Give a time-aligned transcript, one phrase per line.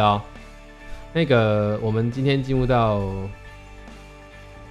[0.00, 0.24] 好，
[1.12, 3.02] 那个我们今天进入到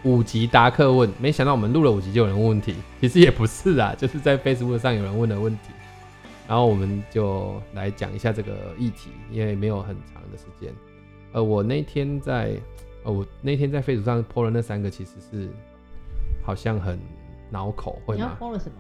[0.04, 5.72] 五级答客问，没想到我们录了五集就有人问问题，其实也不是啊，就是在 Facebook 上有人问的问题，
[6.48, 10.74] 然后我们就来讲一下这个议题，因为没有很长的时间。
[11.32, 12.56] 呃，我那天在，
[13.04, 15.50] 呃，我那天在 Facebook 上 po 了那三个，其实是
[16.44, 16.98] 好像很
[17.52, 18.24] 脑口，会吗？
[18.24, 18.76] 你要 po 了什么？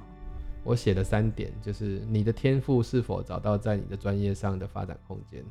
[0.63, 5.43] 我写了三点，就是你的天赋是否找到在你的专业上的发展空间。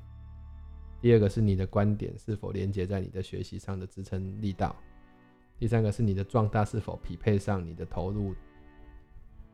[1.01, 4.75] 第二个是你的观点是否连接在你的学习上的支撑力道，
[5.59, 8.35] 第三个是你的壮大是否匹配上你的投入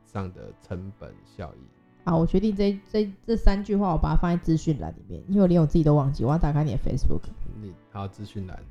[0.05, 1.59] 上的成本效益。
[2.05, 6.25] 好，我决定这这这三句话，我把它放在资讯栏里面，因为我连我自己都忘记。
[6.25, 7.23] 我要打开你的 Facebook。
[7.61, 8.63] 你好，资讯栏。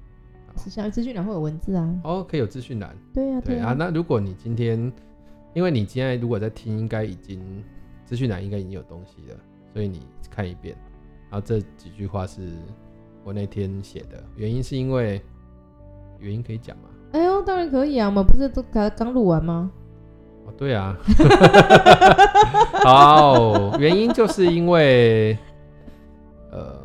[0.55, 2.01] 是像资讯栏会有文字啊？
[2.03, 2.95] 哦，可以有资讯栏。
[3.11, 3.73] 对呀、啊，对啊，啊。
[3.73, 4.93] 那如果你今天，
[5.55, 7.63] 因为你现在如果在听，应该已经
[8.05, 9.37] 资讯栏应该已经有东西了，
[9.73, 10.77] 所以你看一遍。
[11.33, 12.41] 然后这几句话是
[13.23, 15.19] 我那天写的，原因是因为
[16.19, 16.83] 原因可以讲吗？
[17.11, 18.05] 哎呦，当然可以啊！
[18.05, 19.71] 我们不是都刚刚录完吗？
[20.45, 20.95] 哦，对啊。
[22.85, 25.35] 好，原因就是因为，
[26.51, 26.79] 呃，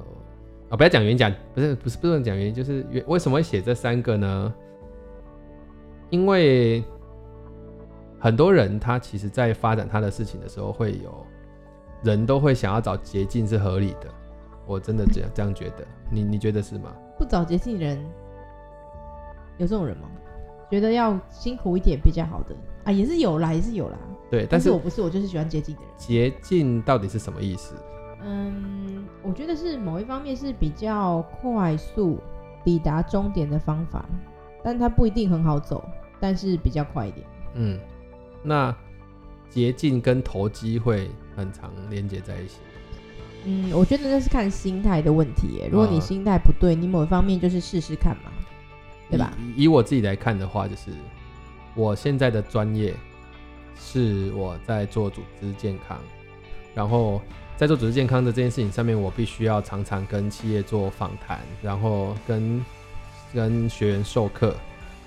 [0.70, 4.54] 啊，不要讲原因，讲不是不是不能讲原因，就是原为什么会写这三个呢？
[6.08, 6.82] 因为
[8.18, 11.26] 很多人他其实在发展他的事情的时候，会有
[12.02, 14.08] 人都会想要找捷径是合理的。
[14.68, 16.94] 我真的这样这样觉得，你你觉得是吗？
[17.18, 17.98] 不找捷径人，
[19.56, 20.08] 有这种人吗？
[20.70, 23.96] 觉得要辛苦一点比较好的啊，也是有啦，也是有啦。
[24.30, 25.90] 对，但是，我不是，我就是喜欢捷径的人。
[25.96, 27.74] 捷径到底是什么意思？
[28.22, 32.18] 嗯，我觉得是某一方面是比较快速
[32.62, 34.04] 抵达终点的方法，
[34.62, 35.82] 但它不一定很好走，
[36.20, 37.26] 但是比较快一点。
[37.54, 37.80] 嗯，
[38.42, 38.76] 那
[39.48, 42.58] 捷径跟投机会很常连接在一起。
[43.44, 45.62] 嗯，我觉得那是看心态的问题。
[45.70, 48.30] 如果你心态不对，你某一方面就是试试看嘛，
[49.10, 49.32] 对吧？
[49.56, 50.90] 以，以我自己来看的话，就是
[51.74, 52.92] 我现在的专业
[53.80, 55.98] 是我在做组织健康，
[56.74, 57.22] 然后
[57.56, 62.64] 在做组织健康的这件事情上面，我必须要常常跟企业做访谈，然后跟
[63.32, 64.54] 跟学员授课，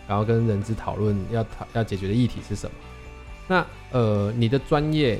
[0.07, 2.75] 然后跟人资讨论要讨要解决的议题是什么。
[3.47, 5.19] 那呃，你的专业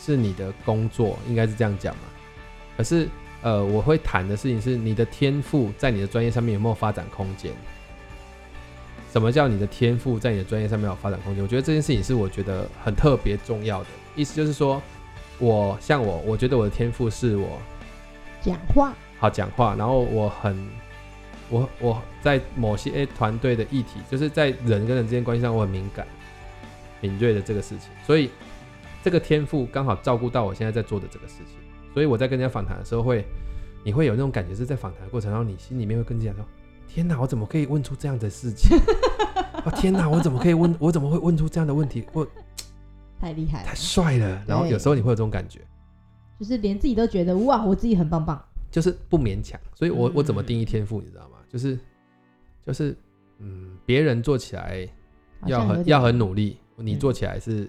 [0.00, 2.02] 是你的工作，应该是这样讲嘛？
[2.76, 3.08] 可是，
[3.42, 7.52] 呃，我会谈的事情是你的天赋在你的专业上面有没有发展空间？
[9.12, 11.42] 什么叫你的天赋在你的专业上面有发展空间？
[11.42, 13.86] 我觉得这件事情是我觉得很特别重要的。
[14.14, 14.82] 意思就是说，
[15.38, 17.58] 我像我，我觉得我的天赋是我
[18.42, 20.68] 讲话好讲话，然后我很
[21.48, 26.06] 我我在某些团队的议题，就是在人跟人之间关系上，我很敏感、
[27.00, 28.30] 敏锐的这个事情，所以
[29.02, 31.56] 这个天赋刚好照顾到我现在在做的这个事情。
[31.96, 33.24] 所以我在跟人家访谈的时候会，
[33.82, 36.44] 你会有那种感觉，是在访谈的过程，然后你心里面会跟自己讲说
[36.86, 38.76] ：“天哪，我怎么可以问出这样的事情？
[39.64, 40.76] 啊， 天哪，我怎么可以问？
[40.78, 42.04] 我怎么会问出这样的问题？
[42.12, 42.28] 我
[43.18, 45.62] 太厉害了，太帅了。”然后有时候你会有这种感觉，
[46.38, 48.38] 就是连自己都觉得哇，我自己很棒棒，
[48.70, 49.58] 就是不勉强。
[49.74, 51.38] 所以我我怎么定义天赋，你知道吗？
[51.48, 51.78] 就是
[52.66, 52.94] 就是
[53.38, 54.86] 嗯，别人做起来
[55.46, 57.66] 要很要很努力，你做起来是。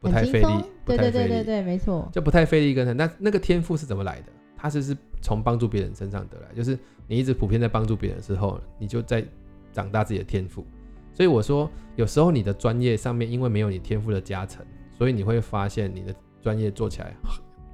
[0.00, 2.92] 不太费力，对对对对对，没错，就不太费力跟他。
[2.92, 4.32] 那那个天赋是怎么来的？
[4.56, 9.24] 他是是从帮助别人身上得来，就是你一直普遍在帮助别人的时候，你就在
[9.72, 10.64] 长大自己的天赋。
[11.12, 14.64] 所以我说，有时候你的专业上面因为没有你天赋的加成，
[14.96, 17.14] 所以你会发现你的专业做起来。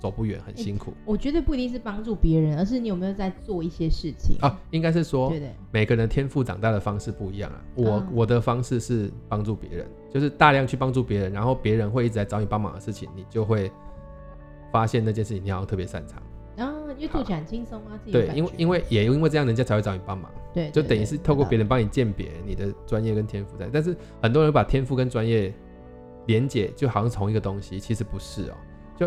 [0.03, 0.91] 走不远，很辛苦。
[0.91, 4.61] 欸，我觉得不一定是帮助别人，而是你有没有在做一些事情啊？
[4.73, 7.63] 应该是说，对对，每个人天赋长大的方式不一样啊。
[7.77, 13.71] 我、嗯、我的方式是帮助别人，就是大量去帮助别人，然后别人会一直在找你帮忙的事情，你就会
[14.73, 16.21] 发现那件事情你好像特别擅长。
[16.99, 20.31] 因为做起来很轻松啊，自己对，因为因为也因为这样，人家才会找你帮忙。
[20.53, 23.69] 对，就等于是透过别人帮你鉴别你的专业跟天赋在。
[23.73, 25.53] 但是很多人把天赋跟专业
[26.27, 28.55] 连结，就好像同一个东西，其实不是哦。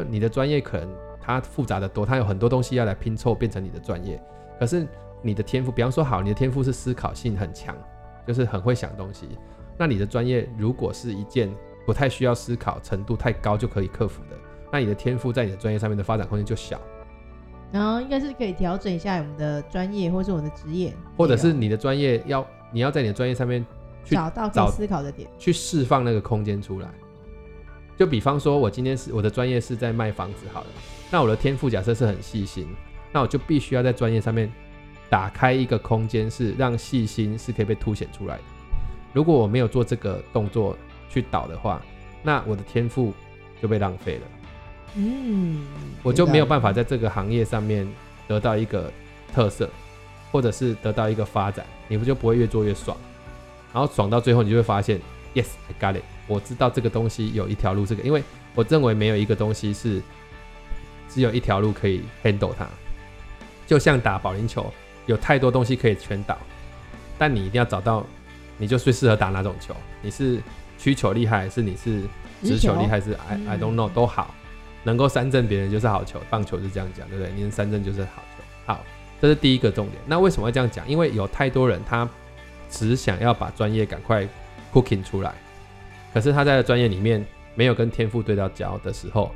[0.03, 0.89] 就你的专业可能。
[1.27, 4.21] 它复杂的多，它有很多东西要来拼凑变成你的专业。
[4.59, 4.87] 可是
[5.23, 7.75] 你的天赋，比方说好，你的天赋是思考性很强，
[8.27, 9.27] 就是很会想东西。
[9.75, 11.51] 那你的专业如果是一件
[11.83, 14.37] 不太需要思考程度太高就可以克服的，
[14.71, 16.79] 那你的天赋在你的专业上面的发展空间就小。
[17.71, 23.65] 然后应该是可以调整一下我们的专业，或是我们的职业，或者是你的专业要你要在你的专业上面
[24.03, 26.87] 去找到可以思考的点，去释放那个空间出来。
[27.97, 30.67] 就比方说，我今天是我的专业是在卖房子，好了。
[31.11, 32.67] 那我的天赋假设是很细心，
[33.11, 34.51] 那我就必须要在专业上面
[35.09, 38.43] 打开一个空间，是让细心是可以被凸显出来的。
[39.13, 40.77] 如果我没有做这个动作
[41.09, 41.81] 去导的话，
[42.21, 43.13] 那我的天赋
[43.61, 44.21] 就被浪费了。
[44.95, 45.65] 嗯，
[46.03, 47.87] 我就没有办法在这个行业上面
[48.27, 48.91] 得到一个
[49.33, 49.69] 特色。
[50.31, 52.97] 或者是得到一个发展，你不就不会越做越爽？
[53.71, 54.99] 然后爽到最后，你就会发现
[55.33, 58.23] ，Yes，I got it，我知道这个东西有一条路，这个，因为
[58.53, 60.01] 我认为没有一个东西是
[61.09, 62.67] 只有一条路可以 handle 它，
[63.67, 64.71] 就像打保龄球，
[65.05, 66.37] 有太多东西可以全倒，
[67.17, 68.05] 但你一定要找到，
[68.57, 70.41] 你就最适合打哪种球，你是
[70.77, 72.01] 曲球厉害，还是你是
[72.43, 74.33] 直球厉害，还是 I I don't know 都好，
[74.83, 77.31] 能够三振别人就是好球，棒球是这样讲，对不对？
[77.35, 78.83] 你能三振就是好球，好，
[79.21, 80.01] 这是第一个重点。
[80.05, 80.87] 那为什么会这样讲？
[80.89, 82.09] 因为有太多人他。
[82.67, 84.27] 只想要把专业赶快
[84.73, 85.33] cooking 出来，
[86.15, 87.25] 可是他在专业里面
[87.55, 89.31] 没有跟天赋对到焦的时候，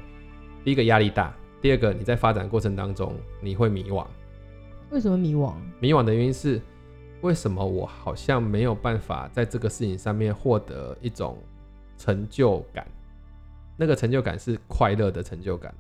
[0.63, 4.07] 第一个压力大，第二个你在发展过程当中你会迷惘。
[4.89, 5.55] 为什么迷惘？
[5.81, 6.61] 迷惘的原因是，
[7.19, 11.37] 为什么我好像没有办法在这个事情上面获得一种
[11.97, 12.87] 成就感？
[13.75, 15.75] 那个成就感是快乐的成就感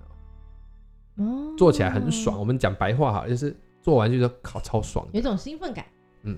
[1.15, 2.37] 哦，做起来很爽。
[2.37, 5.85] 我们讲白话哈，就是做完就说靠超爽，有一种兴奋感。
[6.23, 6.37] 嗯。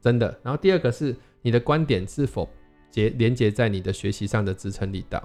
[0.00, 2.48] 真的，然后第二个是你的观点是否
[2.90, 5.22] 结连接在你的学习上的支撑力道？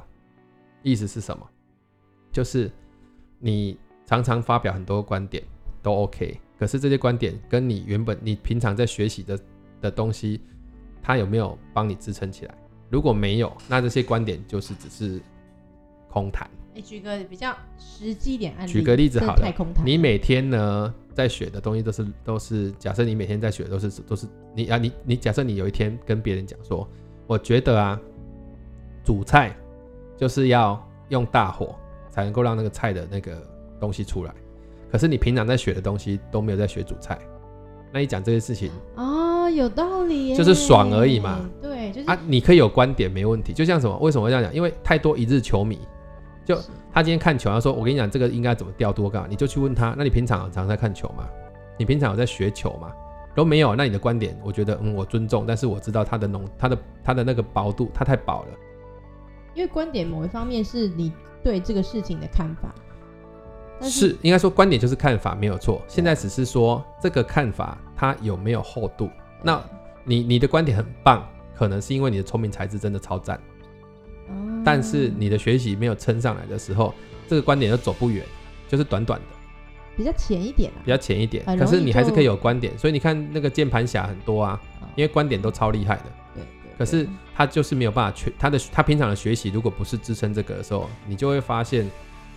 [0.81, 1.49] 意思是什么？
[2.31, 2.69] 就是
[3.39, 5.43] 你常常发表很多观点
[5.81, 9.39] 都 OK，可是这些观点跟你原本你平常在学习的
[9.81, 10.41] 的东西，
[11.01, 12.55] 它有没有帮你支撑起来？
[12.89, 15.21] 如果没有，那这些观点就是只是
[16.09, 16.49] 空谈。
[16.75, 19.53] 哎举个比较实际点案例，举个例子好了，
[19.85, 26.87] 你每天呢在学的东西都是都是，假设你每天在学的都是都是你啊你你假设你有一天跟别人讲说，
[27.27, 27.99] 我觉得啊
[29.03, 29.55] 煮菜
[30.17, 31.75] 就是要用大火
[32.09, 33.35] 才能够让那个菜的那个
[33.79, 34.33] 东西出来，
[34.91, 37.17] 可是你平常在学的东西都没有在学煮菜，
[37.91, 44.53] 那你讲这些事情啊、哦、有道理，就是爽而已嘛，对，就是啊你可以有观点没问题，就像什么为什么会这样讲？
[44.53, 45.79] 因为太多一日球迷。
[46.45, 46.57] 就
[46.93, 49.95] 他今天看球，他说：“我跟你讲，这个应该怎么调度干嘛？”你就去问他。
[49.97, 51.23] 那你平常有常在看球吗？
[51.79, 52.91] 你平常有在学球吗？
[53.35, 53.75] 都没有。
[53.75, 58.49] 那你的观点，我觉得，嗯，我尊重，但是我知道它的浓，它的它的那个薄度，它太薄了。
[59.53, 61.11] 因为观点某一方面是你
[61.43, 62.73] 对这个事情的看法，
[63.81, 65.81] 是，是应该说观点就是看法没有错。
[65.87, 69.09] 现在只是说这个看法它有没有厚度？
[69.41, 69.61] 那
[70.03, 73.39] 你你的观点很棒，可能是因为你的聪明才智真的超赞。
[74.65, 76.93] 但是你的学习没有撑上来的时候，
[77.27, 78.25] 这个观点就走不远，
[78.67, 79.25] 就是短短的，
[79.95, 81.43] 比较浅一点啊，比较浅一点。
[81.57, 84.59] 可是你还是可以有观点，所以你看那个键盘侠很多啊，
[84.95, 86.03] 因为观点都超厉害的。
[86.35, 86.43] 对。
[86.77, 91.89] 可是他就是没有办法去他的他平常的学习，如果不是支撑这个的时候，你就会发现。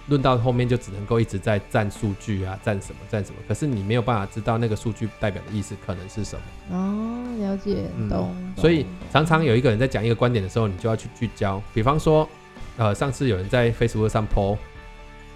[0.09, 6.77] 论到后面就只能够一直在占数据啊，占什么占什么，可是你没有办法知道那个数据代表的意思可能是什么。
[6.77, 7.79] 哦，了解，
[8.09, 8.33] 懂。
[8.39, 11.61] 嗯、所以常常有一个人在讲一个观点的时候，你就要去聚焦。
[11.75, 12.29] 比方说，
[12.77, 14.57] 呃，上次有人在 Facebook 上 po，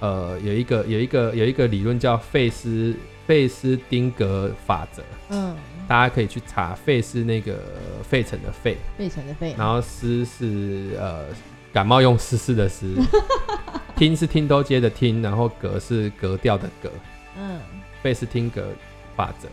[0.01, 2.95] 呃，有一个有一个有一个理论叫费斯
[3.27, 5.03] 费斯丁格法则。
[5.29, 5.57] 嗯，
[5.87, 7.59] 大家可以去查费是那个
[8.03, 11.27] 费城的费，费城的费，然后斯是呃
[11.73, 12.97] 感冒用丝丝的丝。
[13.97, 16.91] 听是听都接的听，然后格是格调的格，
[17.37, 17.61] 嗯，
[18.03, 18.67] 费斯汀格
[19.15, 19.47] 法则，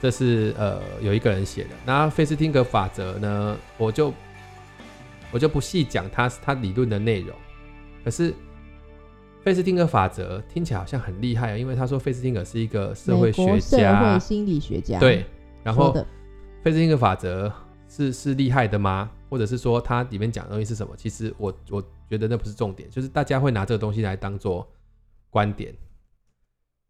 [0.00, 1.70] 这是呃有一个人写的。
[1.84, 4.14] 那费斯汀格法则呢，我就
[5.30, 7.36] 我就不细讲他他理论的内容。
[8.02, 8.32] 可是
[9.46, 14.98] 费斯汀格法则听起来好像很厉害啊，因为他说费斯汀格是一个社会学家、社会心理学家。
[14.98, 15.24] 对，
[15.62, 15.92] 然后
[16.64, 17.52] 费斯汀格法则
[17.88, 19.08] 是是厉害的吗？
[19.30, 20.96] 或者是说它里面讲的东西是什么？
[20.96, 24.68] 其实我我觉得那不是重点，就是大家会拿这个东西来当做
[25.30, 25.72] 观点。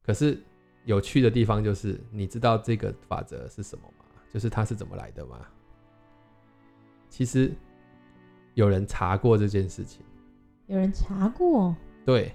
[0.03, 0.43] 可是
[0.87, 4.07] 有趣的地方就是，你知道这个法则是什么吗？
[4.33, 5.41] 就是它是怎么来的吗？
[7.11, 7.53] 其实
[8.55, 10.01] 有人查过这件事情。
[10.69, 11.77] 有人查过？
[12.07, 12.35] 对，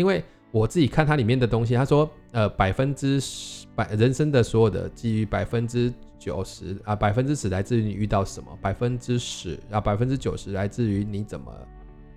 [0.00, 5.92] 因为我自己看它里面的东西，他说，呃，百分之十百人生的所有的基于百分之。
[6.20, 11.50] 九十啊，百分之十来自于你遇到什么，百分之十啊，百分之九十来自于你怎么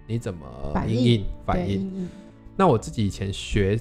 [0.06, 2.10] 你怎么反应反应。
[2.58, 3.80] 那我自己以前学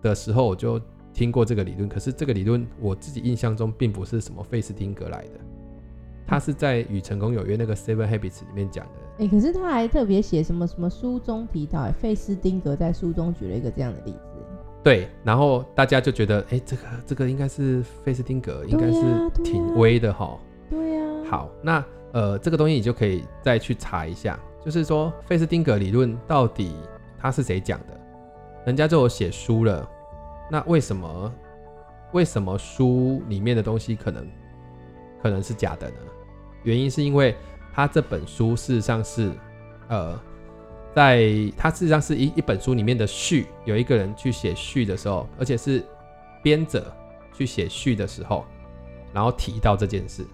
[0.00, 0.80] 的时候，我就
[1.12, 5.40] 听过这个理论，可是这个理论我自己印象中并不是什么费斯汀格来的，
[6.28, 8.92] 他是在《与成功有约》那个 Seven Habits 里面讲的。
[9.12, 14.18] 哎、欸，可是他还特别写什么什么书中提到，费斯汀格在书中举了一个这样的例子。
[14.84, 20.38] 对，然后大家就觉得，哎，这个这个应该是费斯汀格，应该是挺威的哈。
[20.68, 21.02] 对呀。
[21.30, 21.82] 好，那
[22.12, 26.74] 呃，这个东西你就可以再去查一下，就是说费斯汀格理论到底
[27.18, 27.98] 他是谁讲的？
[28.66, 29.88] 人家就有写书了，
[30.50, 31.34] 那为什么
[32.12, 34.26] 为什么书里面的东西可能
[35.22, 35.96] 可能是假的呢？
[36.62, 37.36] 原因是因为
[37.72, 39.32] 他这本书事实上是
[39.88, 40.18] 呃。
[40.94, 45.84] 在他事实上是一一本书里面的序，有一个人去写序的时候，而且是
[46.42, 46.92] 编者
[47.32, 48.44] 去写序的时候，
[49.12, 50.26] 然后提到这件事，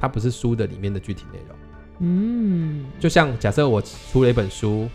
[0.00, 1.56] 它不是书的里面的具体内容。
[2.00, 4.88] 嗯，就像假设我出了一本书，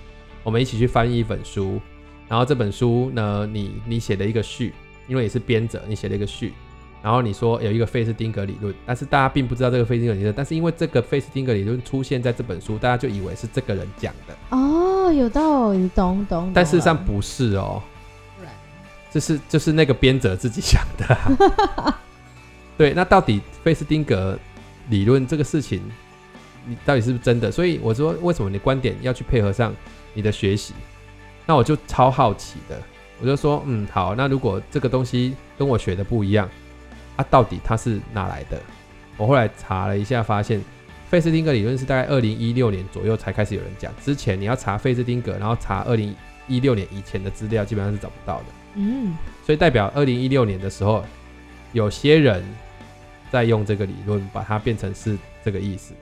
[0.44, 1.79] 我们一起去翻译一本书，
[2.27, 4.74] 然后这本书呢，你你写了一个序，
[5.08, 6.51] 因为你是编者，你写了一个序。
[7.05, 14.35] 然后你说有一个费斯汀格理论，但是大家并不知道这个费斯汀格理论，但是因为这个费斯汀格理论出现在这本书，大家就以为是这个人讲的。
[14.50, 16.51] 哦，有道理，懂懂。
[16.51, 17.79] 但事实上不是哦，
[19.12, 22.01] 这是就是那个编者自己想的啊。
[22.75, 24.35] 对，那到底费斯汀格
[24.89, 25.83] 理论这个事情，
[26.65, 27.51] 你到底是不是真的？
[27.51, 29.71] 所以我说，为什么你观点要去配合上
[30.15, 30.74] 你的学习？
[31.45, 32.81] 那我就超好奇的，
[33.21, 36.50] 我就说，嗯，好，那如果这个东西跟我学的不一样。
[37.15, 38.60] 啊，到底它是哪来的？
[39.17, 40.62] 我后来查了一下，发现
[41.10, 43.93] 费斯汀格理论是大概二零一六年左右才开始有人讲。
[44.01, 46.13] 之前你要查费斯汀格，然后查二零
[46.48, 48.45] 一六年以前的资料，基本上是找不到的。
[48.75, 51.03] 嗯，所以代表二零一六年的时候，
[51.72, 52.43] 有些人
[53.31, 55.93] 在用这个理论，把它变成是这个意思。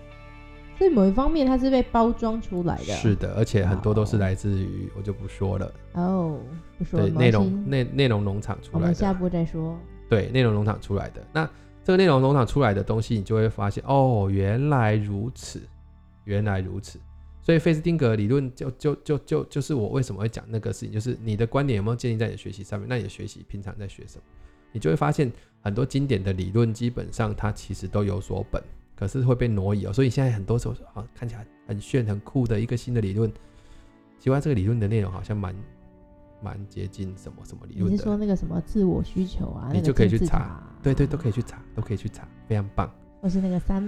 [0.80, 2.96] 所以某一方面，它是被包装出来的。
[2.96, 5.72] 是的，而且很多都是来自于，我就不说了。
[5.94, 6.40] 哦，
[6.80, 7.08] 不说了。
[7.08, 8.80] 对，内容内内容农场出来的。
[8.80, 9.78] 我们下部再说。
[10.14, 11.50] 对，内容农场出来的，那
[11.84, 15.60] 这个内容农场出来的东西，你就会发现哦，原来如此，
[16.26, 17.00] 原来如此。
[17.42, 22.88] 所以费斯汀格理论就就就就就是我为什么会讲那个事情，就是你的观点有没有建立在你的学习上面？
[22.88, 24.24] 那你的学习平常在学什么？
[24.72, 28.62] 你就会发现很多经典的理论，基本上它其实都有所本，
[28.96, 29.92] 可是会被挪移哦。
[29.92, 33.32] 所以现在很多时候啊，看起来很炫很酷的一个新的理论，
[34.20, 35.56] 奇怪，这个理论的内容好像蛮。
[36.44, 37.92] 蛮接近什么什么理论的？
[37.92, 39.70] 你是说那个什么自我需求啊？
[39.72, 42.92] 你就可以去查，对对，都可以去查，都可以去查，非常棒。
[43.22, 43.82] 或是那个三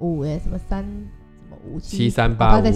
[0.00, 2.62] 五哎，什么三什么五七七三八五？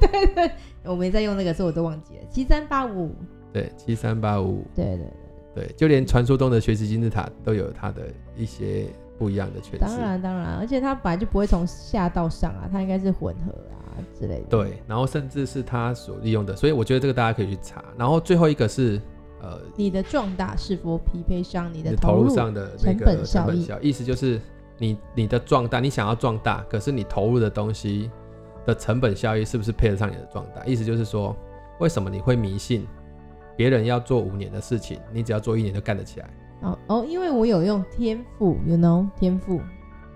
[0.00, 0.50] 对对，
[0.84, 2.22] 我没在用那个，所以我都忘记了。
[2.30, 3.14] 七三八五，
[3.52, 5.06] 对，七三八五，对对
[5.54, 8.86] 对，对，就连传说中的学习金字塔都有它的一些
[9.18, 9.78] 不一样的诠释。
[9.78, 13.81] 当然当然，而且它本来就不会从下到上啊，它应该是混合啊。
[14.18, 17.84] 之类的，对，然后甚至是他所利用的，所以我觉得这个大家可以去查。
[17.96, 19.00] 然后最后一个是，
[19.40, 23.88] 呃，你的壮大是否匹配上你的投入上的那个成本效益？
[23.88, 24.40] 意思就是
[24.78, 28.10] 你你的壮大，你想要壮大，可是你投入的东西
[28.64, 30.64] 的成本效益是不是配得上你的壮大？
[30.64, 31.36] 意思就是说，
[31.80, 32.86] 为什么你会迷信
[33.56, 36.30] 别人要做五年的事情，你只要做一年就干得起来？
[36.62, 39.60] 哦哦，因为我有用天赋，you know，天赋。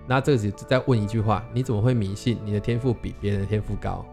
[0.07, 4.05] 那这个就再问一句话，你怎么会迷信你的天赋比别人的天赋高？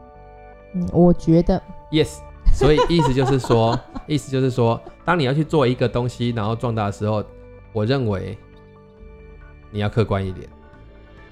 [0.74, 2.20] 嗯，我觉得 yes。
[2.52, 7.24] 所以意思就是说， 意思就是说，当你要去做一个东西，然后壮大的时候，
[7.72, 8.38] 我认为
[9.72, 10.48] 你要客观一点，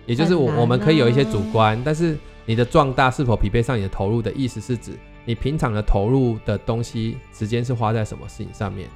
[0.06, 4.94] 也就是我我们可以有一些主观，但是你的壮大是否匹配上你的投入的意思是指
[5.26, 8.88] 你平常的投入的东西时间是花在什么事情上面？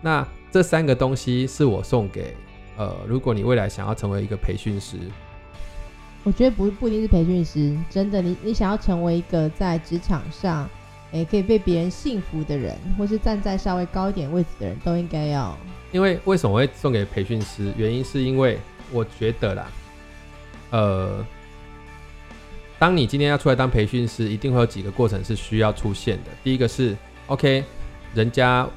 [0.00, 2.36] 那这三个东西是我送给。
[2.76, 4.96] 呃，如果你未来想要成为一个培训师，
[6.24, 10.68] 我觉得不不一定是培训师，真的，你你想要成为一个在职场上，
[11.12, 15.56] 诶，可以被别人信服的人，或是站在稍微高一点位置的人，都应该要。
[15.92, 17.72] 因为为什么会送给培训师？
[17.76, 18.58] 原因是因为
[18.92, 19.66] 我觉得啦，
[20.70, 21.24] 呃，
[22.78, 26.30] 当你今天要出来当培训师，一定会有几个过程是需要出现的。
[26.42, 26.94] 第一个是
[27.28, 27.64] ，OK，
[28.12, 28.68] 人家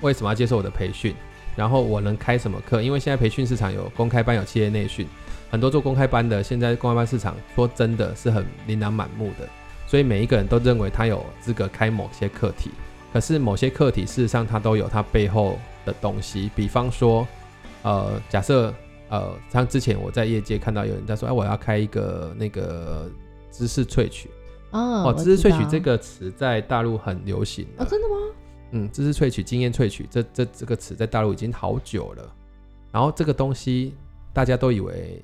[0.00, 1.14] 为什么要接受我的培训？
[1.58, 2.80] 然后我能开什么课？
[2.80, 5.04] 因为现在培训市场有公开班，有企业内训，
[5.50, 9.48] 很多做公开班的，现在公开班市场说真的是很琳琅满目的，
[9.84, 12.70] 所以每一个人都认为他有资格开某些课题。
[13.12, 17.26] 可是某些课题事实上他都有他背后的东西，比方说，
[17.82, 18.72] 呃，假设
[19.08, 23.10] 呃，像之前我在业界看到有人在说，哎，我要开一个那个
[23.50, 24.30] 知识萃取，
[24.70, 27.66] 哦，知识萃取这个词在大陆很流行。
[27.78, 28.14] 哦，真的吗？
[28.72, 32.34] 嗯，知识萃取、经验萃取，这这这个词在大陆已经好久了。
[32.92, 33.94] 然后这个东西
[34.32, 35.22] 大家都以为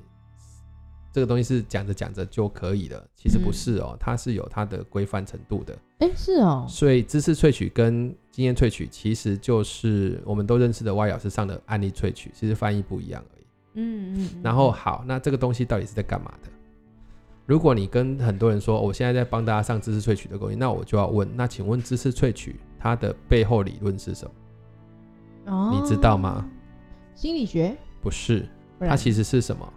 [1.11, 5.77] 这个东西是讲着讲着就可以了，其实不是哦，嗯、它是有它的规范程度的。
[5.99, 6.65] 哎，是哦。
[6.67, 13.43] 所以知识萃取跟经验萃取其实就是我们都认识的 Y 老师上的案例萃取，其实翻译不一样而已。
[13.75, 14.41] 嗯嗯。
[14.43, 16.49] 然后好，那这个东西到底是在干嘛的？
[17.45, 22.59] 如果你跟很多人说我现在在帮大家上知识萃取的东西，那我就要问，那请问知识萃取？
[22.79, 24.31] 它的背后理论是什么？
[25.53, 26.47] 哦，你知道吗？
[27.13, 27.75] 心理学？
[28.01, 28.47] 不是，
[28.79, 29.73] 它其实是什么？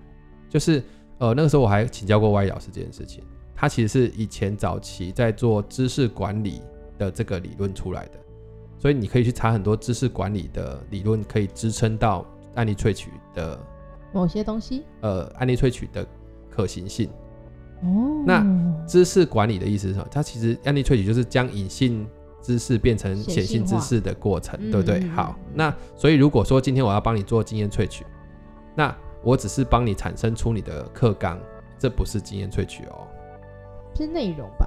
[0.49, 0.83] 就是
[1.19, 3.23] 呃，那个时候我还请教过歪老师这件事情。
[3.55, 6.63] 它其实是以前早期在做知识管理
[6.97, 8.13] 的这个理论出来的，
[8.79, 13.59] 所以你可以去查很多知识管理的理论，可以支撑到案例萃取的
[14.13, 14.85] 某些东西。
[15.01, 16.07] 呃，案例萃取的
[16.51, 17.11] 可行性。
[17.83, 18.45] 哦，那
[18.87, 20.07] 知识管理的意思是什么？
[20.11, 22.07] 它其实案例萃取就是将隐性
[22.43, 25.01] 知识变成显性知识的过程，对不对？
[25.01, 28.05] 嗯、好，那所以如果说今天我要帮你做经验萃取，
[28.75, 31.39] 那我只是帮你产生出你的课纲，
[31.79, 33.07] 这不是经验萃取哦，
[33.97, 34.67] 是内容吧？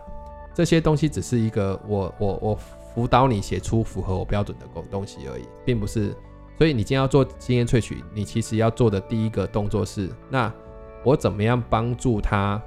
[0.54, 2.60] 这些东西只是一个我我我
[2.94, 6.16] 辅导你写出符合我标准的东西而已，并不是。
[6.58, 10.54] 所以你今天要做经验萃取，你其实要做的第一个动作是，那
[11.04, 12.62] 我怎么样帮助他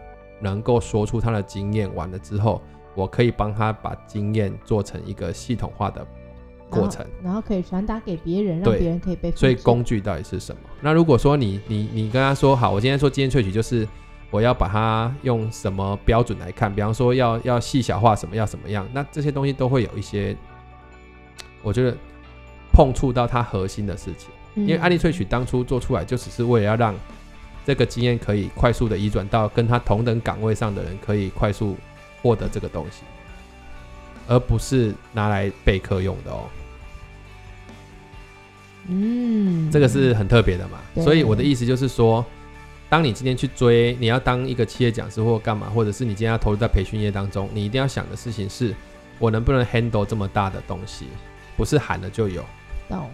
[0.44, 1.92] 能够说出他的经验？
[1.96, 2.62] 完了之后，
[2.94, 6.06] 我可以帮他把经验做成一个系统化的
[6.70, 9.32] 过程，然后，可以传达给别人，让别人可以被。
[9.32, 10.60] 所以工具到底是什么？
[10.80, 13.88] 那如果说你你你跟他说好，我今天说经验萃取，就是
[14.30, 16.72] 我要把它用什么标准来看？
[16.72, 18.86] 比方说要要细小化什么，要什么样？
[18.92, 20.36] 那这些东西都会有一些，
[21.62, 21.96] 我觉得。
[22.76, 26.92] 碰触到它核心的事情，因为案例萃取当初做出来就只是为了要让
[27.64, 31.76] 这个经验可以快速的移转到跟他同等岗位上的人可以快速
[32.22, 33.02] 获得这个东西，
[34.28, 36.44] 而不是拿来备课用的哦。
[38.86, 40.78] 嗯，这个是很特别的嘛。
[41.02, 42.24] 所以我的意思就是说，
[42.88, 48.74] 当你今天去追，你要当一个企业讲师或干嘛，或者是你今天要投入在培训业当中，你一定要想的事情是，
[49.18, 51.06] 我能不能 handle 这么大的东西，
[51.56, 52.44] 不是喊了就有。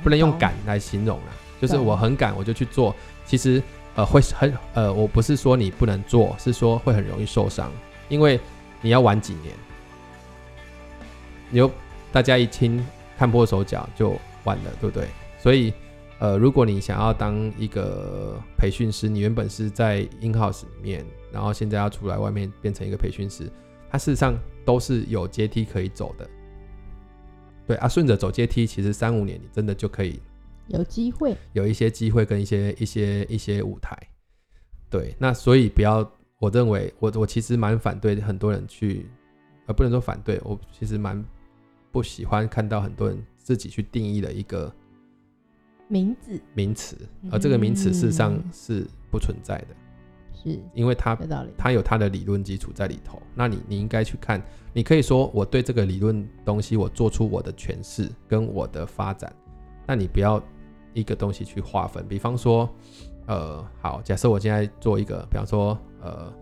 [0.02, 2.94] 不能用敢来形容了，就是我很敢，我就去做。
[3.24, 3.62] 其实，
[4.00, 7.70] 呃，会很呃，我不是说你不能做，是说会很容易受伤，
[8.08, 8.40] 因为
[8.80, 9.54] 你要玩几年，
[11.50, 11.70] 你又
[12.10, 12.82] 大家一听
[13.18, 15.06] 看破手脚就完了，对不对？
[15.38, 15.70] 所以，
[16.18, 23.52] 呃，如果你想要当一个培训师，你原本是在 in house 里面，然后现在要出来外面变成一个培训师，
[23.90, 26.26] 它事实上都是有阶梯可以走的。
[27.66, 30.18] 对啊，顺着走阶梯，其实三五年你真的就可以
[30.70, 33.96] 有机会，有一些机会跟一些一些一些舞台。
[34.88, 36.08] 对，那所以不要，
[36.38, 39.06] 我认为我我其实蛮反对很多人去，
[39.66, 41.24] 呃，不能说反对，我其实蛮
[41.92, 44.72] 不喜欢看到很多人自己去定义的一个
[45.88, 46.96] 名字名词，
[47.30, 49.76] 而这个名词事实上是不存在的。
[50.32, 51.14] 是因为他
[51.58, 59.30] 他有他的理论基础在里头，那你你应该去看，你可以说我对这个理论东西我做出我的诠释跟我的发展，
[59.86, 60.42] 那你不要
[60.92, 62.68] 一个东西去划分，比方说，
[63.26, 66.32] 呃，好，假设我现在做一个，比方说，呃，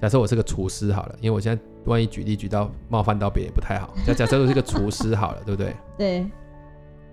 [0.00, 5.76] 假设我是个厨师好了，因为我现在万一举例举到冒犯到别人不太好，假假设我是个厨师好了，对不对？
[5.96, 6.26] 对。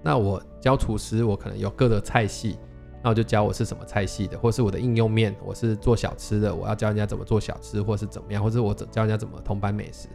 [0.04, 2.58] 那我教厨师，我可能有各个菜系。
[3.02, 10.08] 那我就教我是什么菜系的，或是我的应用面，我是做小吃的，我要教人家怎么做小吃，或是怎么样，或是我教人家怎么同班美食。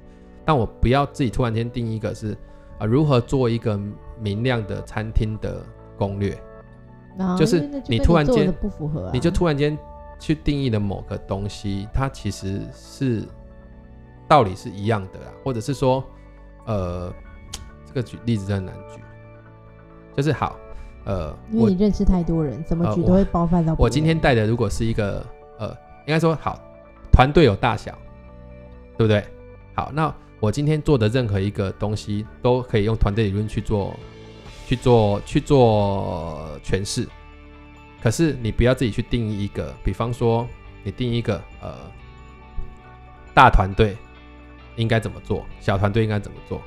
[0.44, 2.36] 但我不要自己突然间定一个是
[2.80, 3.78] 啊，如何做一个
[4.20, 5.64] 明亮的餐厅的
[6.00, 6.34] 攻略，
[7.38, 9.76] 就是你突然间不符合，你就突然间
[10.18, 13.28] 去定义了某个东西，它其实是
[14.26, 16.02] 道理是一样的啦，或者是说，
[16.64, 17.12] 呃，
[17.84, 18.98] 这个举例子真的难举，
[20.16, 20.56] 就是好。
[21.04, 23.76] 呃，因为你认识太多人，怎么举都会包犯到、呃。
[23.78, 25.26] 我今天带的如果是一个
[25.58, 25.68] 呃，
[26.06, 26.58] 应该说好，
[27.12, 27.92] 团队有大小，
[28.96, 29.22] 对不对？
[29.74, 33.94] 好，那我今天做的任何一个东西都可以用团队理论去做，
[34.70, 37.08] 去做去做诠释。
[38.00, 40.46] 可是你不要自己去定义一个，比方说
[40.84, 41.74] 你定一个呃，
[43.34, 43.96] 大团队
[44.76, 46.62] 应该怎么做，小团队应该怎么做？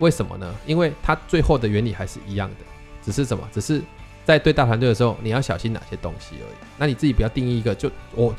[0.00, 0.52] 为什么呢？
[0.66, 2.56] 因为它最后的原理还是一样的。
[3.04, 3.48] 只是什么？
[3.52, 3.80] 只是
[4.24, 6.56] 在对大团队的时候，你要小心哪些东西而已。
[6.76, 8.34] 那你自己不要定义一个，就我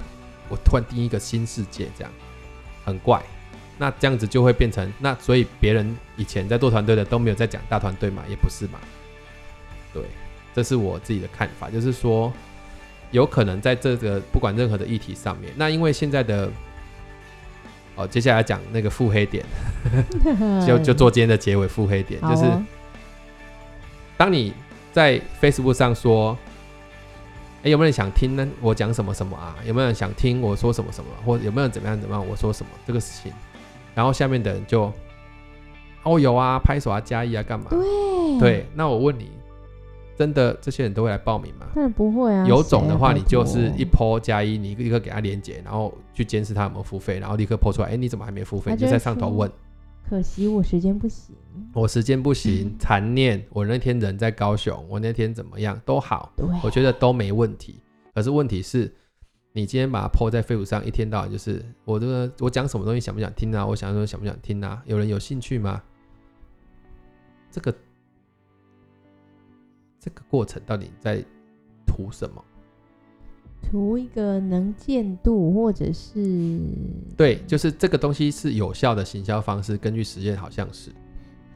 [0.50, 2.12] 我突然定义一个新世界，这样
[2.84, 3.24] 很怪。
[3.80, 8.22] 那这样子就会变成那，所以别人以前在做团队的都没有在讲大团队嘛？
[8.30, 8.78] 也不是嘛？
[9.94, 10.04] 对，
[10.54, 12.32] 这是我自己的看法，就是说
[13.12, 16.52] 有可能在这个不管任何的议题上面，那因为现在的
[17.96, 19.44] 哦，接下来讲那个腹黑点，
[20.68, 22.44] 就就做今天的结尾，腹黑点就是。
[24.18, 24.54] 当你
[24.92, 26.38] 在 Facebook 上说，
[27.64, 28.46] 哎、有没有人想听呢？
[28.60, 29.56] 我讲什么什么啊？
[29.66, 31.10] 有没有人想听我说什么什么？
[31.26, 32.28] 或有没有人怎么样怎么样？
[32.28, 33.32] 我说什么这个事情？
[33.96, 34.92] 然后下面的人就，
[36.04, 37.68] 哦，有啊，拍手啊，加一啊，干嘛？
[37.70, 38.66] 对对。
[38.74, 39.30] 那我问你，
[40.16, 41.66] 真的这些人都会来报名吗？
[41.74, 42.46] 当然不会啊。
[42.48, 47.90] 有种的话，你就是一 po 加一，你立刻给他连接，然后去监视他有没有付费，然后立刻 po 出来。
[47.90, 48.72] 哎、欸，你怎么还没付费？
[48.72, 49.50] 你就在上头问。
[50.10, 51.36] 可惜我时间不行，
[51.72, 53.46] 我时间不行，残念。
[53.52, 57.80] 我那天人在高雄，我那天怎么样都好，我觉得都没问题。
[58.16, 58.92] 可是问题是，
[59.52, 63.66] 你今天把它 po 在 Facebook 上，一天到晚就是我这个我讲什么东西想不想听啊？
[63.66, 64.82] 我想说想不想听啊？
[64.86, 65.82] 有人有兴趣吗？
[67.52, 67.74] 这个
[70.00, 71.24] 这个过程到底在
[71.86, 72.44] 图什么？
[73.62, 76.60] 图一个能见度，或者是
[77.18, 79.78] 对，就是这个东西是有效的行销方式。
[79.78, 80.92] 根据实验，好像是。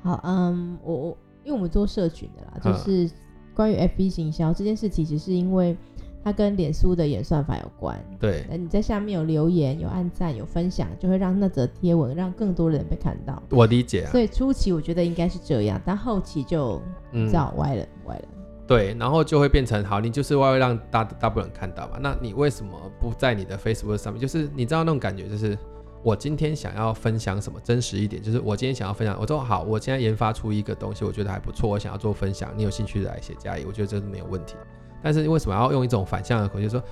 [0.01, 3.10] 好，嗯，我我因为我们做社群的啦，就是
[3.53, 5.77] 关于 FB 行销这件事，其实是因为
[6.24, 8.00] 它跟脸书的演算法有关。
[8.20, 13.42] 对，那你在下面有留言、有按赞、有分享，就会让那则贴文让更多人被看到。
[13.50, 14.12] 我理解啊。
[14.12, 16.82] 所以初期我觉得应该是这样，但后期就
[17.12, 18.26] 你知道歪了，歪了。
[18.66, 21.98] 对，然后就会变成好，你就是为了让大大部分人看到嘛。
[22.00, 24.22] 那你为什么不在你的 Facebook 上面？
[24.22, 25.58] 就是你知道那种感觉，就是
[26.02, 34.56] 我今天想要分享什么真实一点，就是我今天想要分享，我说好，我现在研发出一个东西，我觉得还不错，我想要做分享，你有兴趣的来写加一，我觉得这是没有问题。
[35.04, 36.84] 但是为什么要用一种反向的口气，就是说，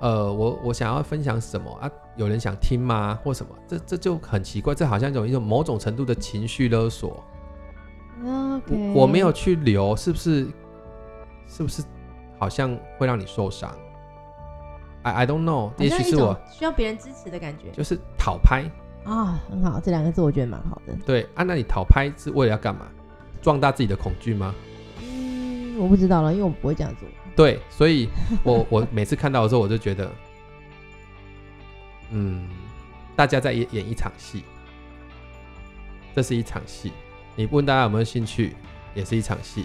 [0.00, 1.90] 呃，我我想要分享什么啊？
[2.16, 3.18] 有人想听吗？
[3.22, 3.54] 或什么？
[3.68, 7.22] 这这就很奇怪，这好像一种一种某种程度的情绪勒索。
[8.24, 10.48] 我，我没有去留，是不是？
[11.48, 11.82] 是不是
[12.38, 13.70] 好像会让你受伤
[15.02, 18.64] ？I I don't know，也许是我需要别人支持的感觉，就是讨拍
[19.04, 20.96] 啊，很好，这两个字我觉得蛮好的。
[21.04, 22.86] 对啊，那你讨拍是为了要干嘛？
[23.42, 24.54] 壮大自己的恐惧吗？
[25.82, 27.08] 我不知道了，因为我不会这样做。
[27.34, 28.08] 对，所以
[28.44, 30.08] 我 我每次看到的时候，我就觉得，
[32.10, 32.48] 嗯，
[33.16, 34.44] 大家在演演一场戏，
[36.14, 36.92] 这是一场戏。
[37.34, 38.54] 你问大家有没有兴趣，
[38.94, 39.64] 也是一场戏。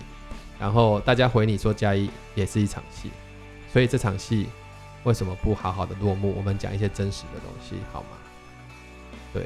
[0.59, 3.11] 然后大家回你说加一也是一场戏，
[3.71, 4.47] 所以这场戏
[5.03, 6.33] 为什么不好好的落幕？
[6.35, 8.17] 我们讲一些真实的东西好吗？
[9.31, 9.43] 对，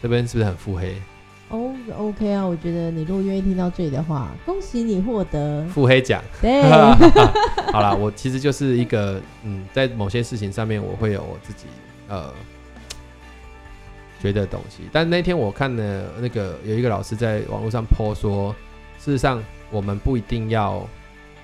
[0.00, 0.96] 这边是不是很腹黑？
[1.50, 6.22] 哦，OK 啊，我觉得你如果愿意听到这里的话，恭喜你获得腹黑奖。
[6.40, 6.62] 对，
[7.72, 11.66] 好啦，我其实就是一个嗯，在某些事情上面我会有我自己
[12.08, 12.32] 呃
[14.20, 18.54] 觉得的东西，但那天我看了那个有一个老师在网络上 po 说，
[18.98, 19.42] 事实上。
[19.70, 20.82] 我们不一定要，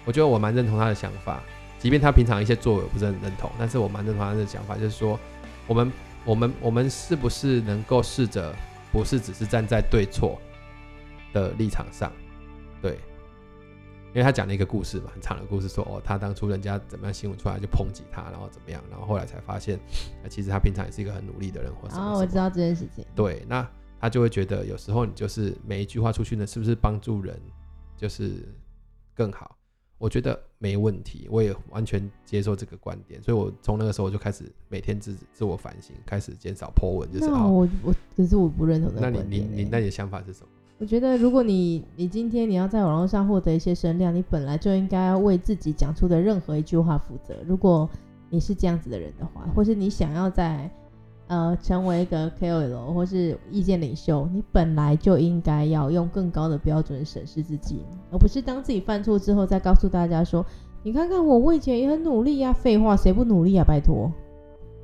[0.06, 1.42] 我觉得我蛮认同他的想法，
[1.78, 5.20] 即便他平常一些作为我不是很认同，但是我蛮认同他的想法，就是说，
[5.66, 5.92] 我们
[6.24, 8.54] 我们我们是不是能够试着，
[8.94, 10.40] 不是只是站在对错
[11.32, 12.12] 的立场上，
[12.80, 19.80] 对，因为他讲了一个故事嘛，很长的故事说，说哦，他当初人家怎么样新闻出来就抨击他，然后怎么样，然后后来才发现，
[20.30, 22.12] 其实他平常也是一个很努力的人，或什么什么。
[22.12, 23.04] 哦，我知道这件事情。
[23.16, 23.68] 对，那
[24.00, 27.36] 他就会觉得有时候你就是每一句话出去呢，是不是帮助人？
[27.96, 28.48] 就是
[29.12, 29.56] 更好，
[30.04, 39.00] 我觉得没问题，我也完全接受这个观点，所以我从那个时候我就开始每天自自我反省，开始减少 po 文，就是我我可是我不认同的。
[39.00, 40.48] 那你你你那你的想法是什么？
[40.76, 47.34] 我觉得如果你你今天你要在网络上获得一些声量，你本来就应该要为自己讲出的任何一句话负责。
[47.46, 47.88] 如果
[48.28, 50.70] 你是这样子的人的话，或是你想要在。
[51.26, 57.80] 呃，成为一个 KOL 或是意见领袖，你本来就应该要用更高的标准审视自己，
[58.12, 60.44] 而不是当自己犯错之后再告诉大家说
[60.84, 63.64] ：“你看看我，我以前也很努力呀。”废话，谁不努力啊？
[63.64, 64.12] 拜托，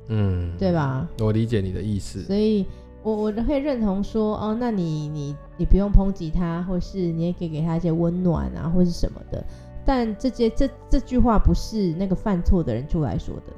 [0.07, 1.07] 嗯，对吧？
[1.19, 2.65] 我理解你的意思，所以
[3.03, 9.45] 我我可以认同说，哦，那你你你不用抨击他，或是你也可以给他一些温暖啊，或是什么的。
[9.85, 13.53] 但这些这这句话不是那个犯错的人出来说的，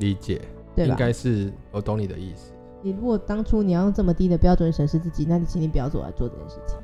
[0.00, 0.40] 理解。
[0.84, 2.52] 应该是我懂你的意思。
[2.82, 6.76] 你如果当初你要用这么低的标准审视自己，那你请你不要做来做这件事情。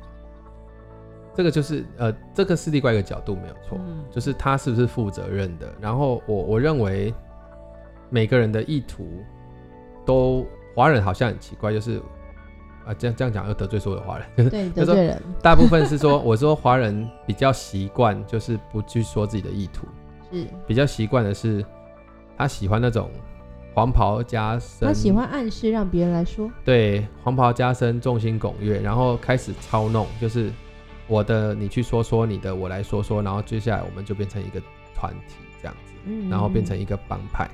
[1.35, 5.73] 这个就是呃，这个是另外一个角度没有错，嗯、就是他是不是负责任的。
[5.79, 7.13] 然后我我认为
[8.09, 9.07] 每个人的意图
[10.05, 11.99] 都，华人好像很奇怪，就是
[12.85, 15.21] 啊这样这样讲又得罪所有的华人， 就是对得罪人。
[15.41, 19.87] 大部分是说，我说华人比较习惯就是不去说自己的意图，
[20.31, 21.65] 是比较习惯的是
[22.37, 23.09] 他喜欢那种。
[23.73, 26.49] 黄袍加身，他喜欢暗示让别人来说。
[26.63, 30.51] 对，黄袍加身，众星拱月，然后开始操弄，就是
[31.07, 34.61] 我的你去说说你的，我来说说，然后接下来我们就变成一个
[34.95, 37.49] 团体这样子，嗯，然后变成一个帮派。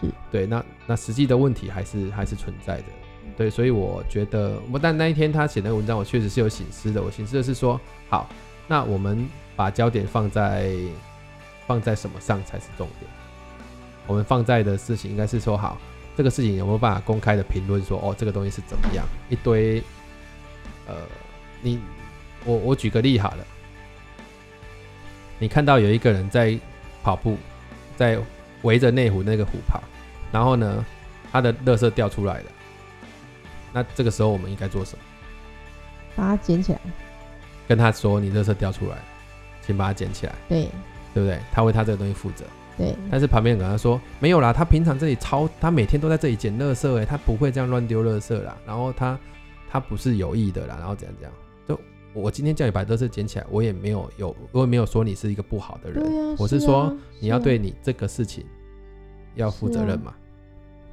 [0.00, 2.84] 是对，那那实际的问题还是还是存在的。
[3.36, 7.02] 对，所以我觉得，我但那一天他写那个文章，我确实是有醒思的。
[7.02, 8.28] 我醒思的是说，好，
[8.66, 10.72] 那我们把焦点放在
[11.66, 13.10] 放在什么上才是重点？
[14.10, 15.78] 我们放在的事情应该是说，好，
[16.16, 19.06] 这个事情有没有办法公开的评论说，哦，这个东西是怎么样？
[19.28, 19.80] 一堆，
[20.88, 20.96] 呃，
[21.62, 21.78] 你，
[22.44, 23.44] 我我举个例好了，
[25.38, 26.58] 你看到有一个人在
[27.04, 27.38] 跑步，
[27.96, 28.18] 在
[28.62, 29.80] 围着内湖那个湖跑，
[30.32, 30.84] 然后呢，
[31.30, 32.50] 他的垃圾掉出来了，
[33.72, 35.04] 那这个时候我们应该做什么？
[36.16, 36.80] 把它捡起来，
[37.68, 38.96] 跟他说，你垃圾掉出来，
[39.64, 40.64] 请把它捡起来，对，
[41.14, 41.38] 对不对？
[41.52, 42.44] 他为他这个东西负责。
[42.80, 48.56] 对，但是旁边人跟他说没有啦，他平常这里超，他每天都在这里捡垃圾，哎，他不会这样乱丢垃圾啦。
[48.66, 49.18] 然后他
[49.68, 51.32] 他不是有意的啦，然后怎样怎样，
[51.68, 51.78] 就
[52.14, 58.46] 我今天叫你把垃圾捡起来，我也没有有，我也没有说你是一个不好的人，啊，我是说你要对你这个事情
[59.34, 60.14] 要负责任嘛。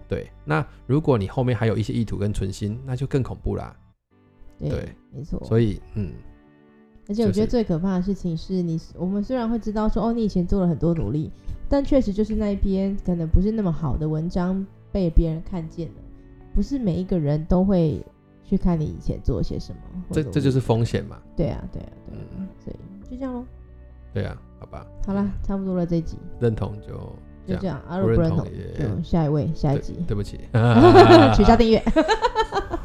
[0.10, 3.76] 对，那如果你后面还有一些意图跟存心，那就更恐怖啦。
[4.60, 5.41] 对，对没错。
[5.45, 6.12] 所以，嗯，
[7.10, 11.32] 而且我觉得最可怕的事情是你，我们虽然会知道说，哦，你以前做了很多努力，
[11.70, 15.93] 但确实就是那一篇可能不是那么好的文章被别人看见了，
[16.54, 18.04] 不是每一个人都会
[18.43, 19.80] 去看你以前做些什么。
[20.12, 21.17] 这这就是风险嘛。
[21.36, 22.22] 对啊，对啊，对啊。
[22.38, 23.46] 嗯，所以就这样喽。
[24.13, 24.86] 对啊，好吧。
[25.06, 26.93] 好了，差不多了，这集认同就。
[27.48, 28.46] 就这样，啊，不认同
[28.78, 29.96] 就，下一位，下一集。
[30.06, 30.38] 对不起，
[31.34, 31.82] 取消订阅。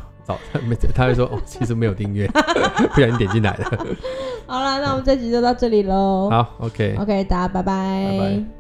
[0.53, 2.27] 早 没，他会说哦，其实没有订阅，
[2.95, 3.87] 不小心点进来了。
[4.47, 6.29] 好了，那我们这集就到这里喽。
[6.31, 8.09] 好，OK，OK，大家拜拜。
[8.11, 8.53] 拜拜。